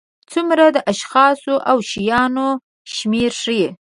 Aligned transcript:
څومره 0.31 0.65
د 0.75 0.77
اشخاصو 0.91 1.53
او 1.69 1.77
شیانو 1.89 2.47
شمېر 2.95 3.31
ښيي. 3.41 3.67